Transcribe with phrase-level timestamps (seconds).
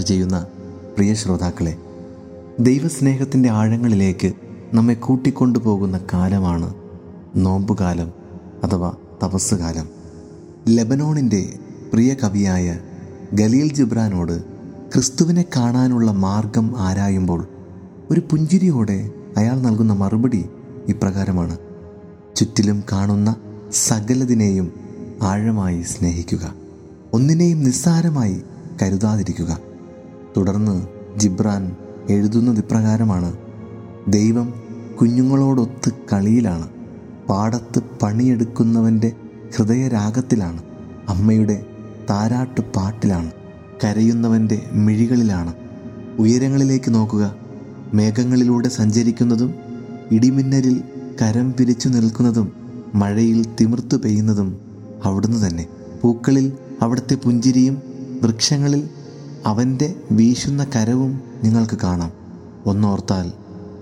[0.00, 0.46] ചെയ്യുന്ന
[0.96, 1.76] പ്രിയ ശ്രോതാക്കളെ
[2.60, 4.32] ദൈവസ്നേഹത്തിന്റെ ആഴങ്ങളിലേക്ക്
[4.72, 6.74] നമ്മെ കൂട്ടിക്കൊണ്ടുപോകുന്ന കാലമാണ്
[7.36, 8.12] നോമ്പുകാലം
[8.64, 8.92] അഥവാ
[9.22, 9.88] തപസ്സുകാലം.
[10.68, 11.58] ലെബനോണിന്റെ
[11.92, 12.78] പ്രിയ കവിയായ
[13.32, 14.42] ഗലീൽ ജിബ്രാനോട്
[14.92, 17.46] ക്രിസ്തുവിനെ കാണാനുള്ള മാർഗം ആരായുമ്പോൾ
[18.10, 20.44] ഒരു പുഞ്ചിരിയോടെ അയാൾ നൽകുന്ന മറുപടി
[20.88, 21.58] ഇപ്രകാരമാണ്.
[22.36, 23.36] ചുറ്റിലും കാണുന്ന
[23.72, 24.72] സകലതിനെയും
[25.22, 26.54] ആഴമായി സ്നേഹിക്കുക.
[27.12, 28.42] ഒന്നിനെയും നിസ്സാരമായി
[28.82, 29.58] കരുതാതിരിക്കുക.
[30.36, 31.76] തുടർന്ന് ജിബ്രാൻ
[32.10, 33.36] എഴുതുന്നത് ഇപ്രകാരമാണ്.
[34.08, 34.54] ദൈവം
[35.00, 36.68] കുഞ്ഞുങ്ങളോടൊത്ത് കളിയിലാണ്.
[37.28, 39.12] പാടത്ത് പണിയെടുക്കുന്നവന്റെ
[39.56, 40.62] ഹൃദയരാഗത്തിലാണ്.
[41.08, 41.66] അമ്മയുടെ
[42.10, 43.30] താരാട്ട് പാട്ടിലാണ്.
[43.84, 45.54] കരയുന്നവന്റെ മിഴികളിലാണ്.
[46.18, 47.34] ഉയരങ്ങളിലേക്ക് നോക്കുക.
[47.94, 49.54] മേഘങ്ങളിലൂടെ സഞ്ചരിക്കുന്നതും
[50.12, 50.82] ഇടിമിന്നലിൽ
[51.22, 52.52] കരം പിരിച്ചു നിൽക്കുന്നതും
[52.94, 54.60] മഴയിൽ തിമിർത്തു പെയ്യുന്നതും
[55.04, 55.66] അവിടുന്ന് തന്നെ.
[56.02, 57.89] പൂക്കളിൽ അവിടുത്തെ പുഞ്ചിരിയും
[58.22, 58.88] വൃക്ഷങ്ങളിൽ
[59.46, 62.12] അവന്റെ വീശുന്ന കരവും നിങ്ങൾക്ക് കാണാം.
[62.66, 63.32] ഒന്നോർത്താൽ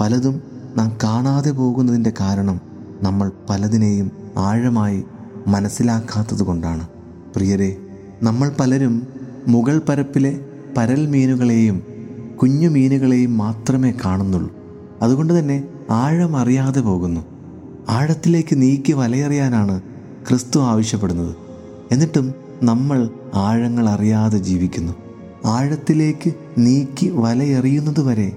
[0.00, 0.42] പലതും
[0.76, 2.60] നാം കാണാതെ പോകുന്നതിന്റെ കാരണം
[3.02, 5.04] നമ്മൾ പലതിനെയും ആഴമായി
[5.46, 6.88] മനസ്സിലാക്കാത്തതുകൊണ്ടാണ്.
[7.36, 7.76] പ്രിയരെ
[8.22, 9.06] നമ്മൾ പലരും
[9.48, 10.40] മുകൾ പരപ്പിലെ
[10.76, 11.82] പരൽ മീനുകളെയും
[12.42, 14.56] കുഞ്ഞു മീനുകളെയും മാത്രമേ കാണുന്നുള്ളൂ.
[15.02, 17.20] അതുകൊണ്ട് തന്നെ ആഴം അറിയാതെ പോകുന്നു.
[17.88, 19.80] ആഴത്തിലേക്ക് നീക്കി വലയറിയാനാണ്
[20.28, 21.36] ക്രിസ്തു ആവശ്യപ്പെടുന്നത്.
[21.92, 24.92] എന്നിട്ടും നമ്മൾ ആഴങ്ങൾ അറിയാതെ ജീവിക്കുന്നു.
[25.44, 28.32] ആഴത്തിലേക്ക് നീക്കി വലയെറിയുന്നത് വരെ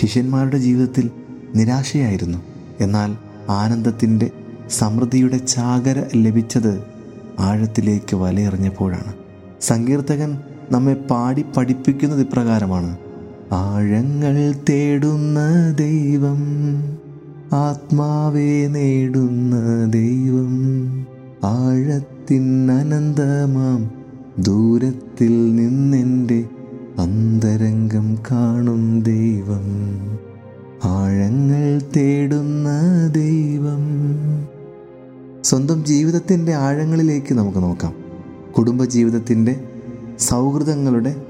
[0.00, 1.10] ശിഷ്യന്മാരുടെ ജീവിതത്തിൽ
[1.54, 2.38] നിരാശയായിരുന്നു.
[2.80, 3.16] എന്നാൽ
[3.50, 4.30] ആനന്ദത്തിന്റെ
[4.70, 6.82] സമൃദ്ധിയുടെ ചാകര ലഭിച്ചത്
[7.38, 9.14] ആഴത്തിലേക്ക് വലയെറിഞ്ഞപ്പോഴാണ്.
[9.60, 10.38] സങ്കീർത്തകൻ
[10.70, 12.98] നമ്മെ പാടി പഠിപ്പിക്കുന്നത് ഇപ്രകാരമാണ്.
[13.52, 15.38] ആഴങ്ങൾ തേടുന്ന
[15.72, 16.42] ദൈവം
[17.52, 19.56] ആത്മാവേ നേടുന്ന
[19.90, 20.52] ദൈവം
[21.44, 23.90] ആഴത്തിൻ അനന്തമാം.
[24.38, 26.48] ദൂരത്തിൽ നിന്നെന്റെ
[26.98, 29.62] അന്തരംഗം കാണും ദൈവം.
[30.84, 32.68] ആഴങ്ങൾ തേടുന്ന
[33.14, 33.80] ദൈവം.
[35.44, 37.94] സ്വന്തം ജീവിതത്തിന്റെ ആഴങ്ങളിലേക്ക് നമുക്ക് നോക്കാം.
[38.58, 39.64] കുടുംബജീവിതത്തിന്റെ
[40.18, 41.22] സൗഹൃദങ്ങളുടെ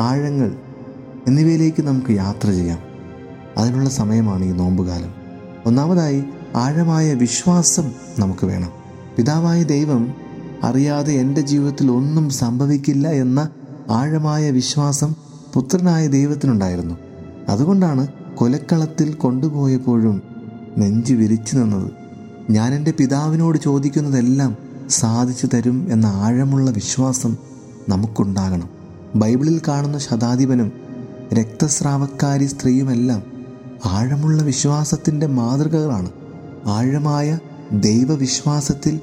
[0.00, 0.56] ആഴങ്ങൾ
[1.26, 2.78] എന്നിവയിലേക്ക് നമുക്ക് യാത്ര ചെയ്യാം.
[3.58, 5.10] അതിനുള്ള സമയമാണ് ഈ നോമ്പുകാലം.
[5.66, 6.24] ഒന്നാമതായി
[6.56, 8.70] ആഴമായ വിശ്വാസം നമുക്ക് വേണം.
[9.16, 10.25] പിതാവായ ദൈവം
[10.62, 13.48] അറിയാതെ എന്റെ ജീവിതത്തിൽ ഒന്നും സംഭവിക്കില്ല എന്ന
[13.90, 15.14] ആഴമായ വിശ്വാസം
[15.54, 16.94] പുത്രനായ ദൈവത്തിനുണ്ടായിരുന്നു.
[17.48, 18.06] അതുകൊണ്ടാണ്
[18.36, 20.22] കൊലക്കളത്തിൽ കൊണ്ടുപോയപ്പോഴും
[20.78, 21.90] നെഞ്ചു വിരിച്ചു നിന്നത്.
[22.50, 24.56] ഞാൻ എന്റെ പിതാവിനോട് ചോദിക്കുന്നതെല്ലാം
[24.88, 27.36] സാധിച്ചു തരും എന്ന ആഴമുള്ള വിശ്വാസം
[27.88, 28.68] നമുക്കുണ്ടാകണം.
[29.14, 30.72] ബൈബിളിൽ കാണുന്ന ശതാധിപനും
[31.34, 33.22] രക്തസ്രാവക്കാരി സ്ത്രീയുമെല്ലാം
[33.84, 36.10] ആഴമുള്ള വിശ്വാസത്തിന്റെ മാതൃകകളാണ്.
[36.66, 37.38] ആഴമായ
[37.72, 39.00] ദൈവവിശ്വാസത്തിൽ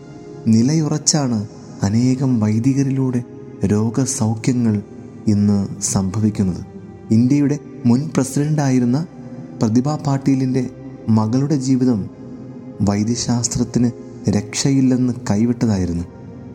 [0.47, 1.47] നിലയുറച്ചാണ്
[1.83, 3.23] അനേകം വൈദികരിലൂടെ
[3.65, 4.81] രോഗസൗഖ്യങ്ങൾ
[5.27, 6.65] ഇന്ന് സംഭവിക്കുന്നത്.
[7.11, 9.05] ഇന്ത്യയുടെ മുൻ പ്രസിഡന്റായിരുന്ന
[9.61, 10.69] പ്രതിഭ പാട്ടീലിന്റെ
[11.09, 12.09] മകളുടെ ജീവിതം
[12.81, 13.91] വൈദ്യശാസ്ത്രത്തിന്
[14.29, 16.03] രക്ഷയില്ലെന്ന് കൈവിട്ടതായിരുന്നു.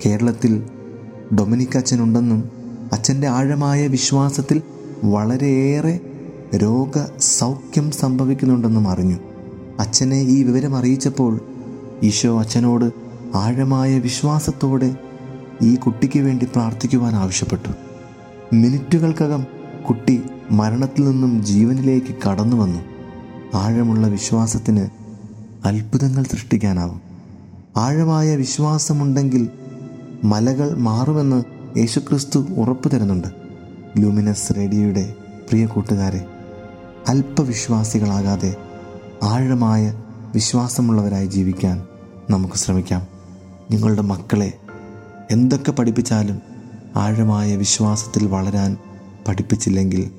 [0.06, 0.62] കേരളത്തിൽ
[1.38, 2.50] ഡൊമിനിക് അച്ഛനുണ്ടെന്നും
[2.92, 4.62] അച്ഛന്റെ ആഴമായ വിശ്വാസത്തിൽ
[5.04, 6.00] വളരെയേറെ
[6.56, 9.16] രോഗസൗഖ്യം സംഭവിക്കുന്നുണ്ടെന്നും അറിഞ്ഞു.
[9.80, 11.40] അച്ഛനെ ഈ വിവരം അറിയിച്ചപ്പോൾ
[12.02, 14.96] ഈശോ അച്ഛനോട് ആഴമായ വിശ്വാസത്തോടെ
[15.62, 17.68] ഈ കുട്ടിക്ക് വേണ്ടി പ്രാർത്ഥിക്കുവാൻ ആവശ്യപ്പെട്ടു.
[18.54, 19.46] മിനിറ്റുകൾക്കകം
[19.88, 22.80] കുട്ടി മരണത്തിൽ നിന്നും ജീവനിലേക്ക് കടന്നു വന്നു.
[23.54, 24.88] ആഴമുള്ള വിശ്വാസത്തിന്
[25.64, 27.00] അത്ഭുതങ്ങൾ സൃഷ്ടിക്കാനാവും.
[27.76, 29.48] ആഴമായ വിശ്വാസമുണ്ടെങ്കിൽ
[30.24, 31.44] മലകൾ മാറുമെന്ന്
[31.78, 33.28] യേശുക്രിസ്തു ഉറപ്പു തരുന്നുണ്ട്.
[33.98, 35.14] ലൂമിനസ് റേഡിയോയുടെ
[35.48, 36.26] പ്രിയ കൂട്ടുകാരെ
[37.08, 38.56] അല്പവിശ്വാസികളാകാതെ
[39.22, 40.02] ആഴമായ
[40.34, 41.82] വിശ്വാസമുള്ളവരായി ജീവിക്കാൻ
[42.30, 43.17] നമുക്ക് ശ്രമിക്കാം.
[43.70, 44.52] നിങ്ങളുടെ മക്കളെ
[45.30, 46.42] എന്തൊക്കെ പഠിപ്പിച്ചാലും
[46.96, 48.76] ആഴമായ വിശ്വാസത്തിൽ വളരാൻ
[49.28, 50.10] പഠിപ്പിച്ചില്ലെങ്കിൽ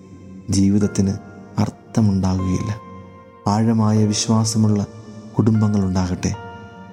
[0.49, 1.13] ജീവിതത്തിന്
[1.59, 2.75] അർത്ഥമുണ്ടാകുകയില്ല.
[3.47, 4.85] ആഴമായ വിശ്വാസമുള്ള
[5.37, 6.35] കുടുംബങ്ങളുണ്ടാകട്ടെ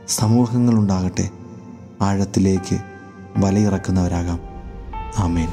[0.08, 1.28] സമൂഹങ്ങളുണ്ടാകട്ടെ
[2.02, 2.78] ആഴത്തിലേക്ക്
[3.38, 4.40] വലയിറക്കുന്നവരാകാം.
[5.18, 5.48] ആമേൻ.